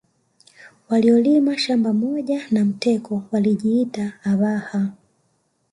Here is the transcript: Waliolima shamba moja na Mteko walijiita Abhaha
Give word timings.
Waliolima 0.89 1.57
shamba 1.57 1.93
moja 1.93 2.41
na 2.51 2.65
Mteko 2.65 3.23
walijiita 3.31 4.13
Abhaha 4.23 4.91